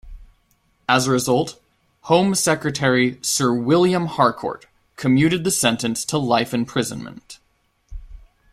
[0.89, 1.61] As a result,
[2.05, 7.37] Home Secretary Sir William Harcourt commuted the sentence to life imprisonment.